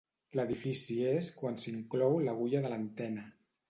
[0.37, 3.33] L'edifici és quan s'inclou l'agulla de l'antena.